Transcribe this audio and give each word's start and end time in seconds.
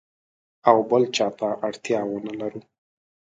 او 0.69 0.77
بل 0.89 1.03
چاته 1.17 1.47
اړتیا 1.67 1.99
ونه 2.07 2.33
لرو. 2.39 2.61